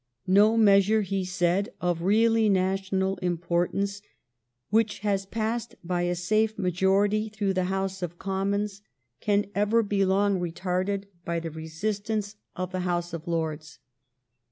No 0.25 0.57
meas 0.57 0.89
ure, 0.89 1.01
he 1.03 1.23
said, 1.23 1.69
of 1.79 2.01
really 2.01 2.49
national 2.49 3.17
importance 3.17 4.01
which 4.71 5.01
has 5.01 5.27
passed 5.27 5.75
by 5.83 6.01
a 6.01 6.15
safe 6.15 6.57
majority 6.57 7.29
through 7.29 7.53
the 7.53 7.65
House 7.65 8.01
of 8.01 8.17
Commons 8.17 8.81
can 9.19 9.45
ever 9.53 9.83
be 9.83 10.03
long 10.03 10.39
retarded 10.39 11.03
by 11.23 11.39
the 11.39 11.51
resistance 11.51 12.35
of 12.55 12.71
the 12.71 12.79
House 12.79 13.13
of 13.13 13.27
Lords. 13.27 13.77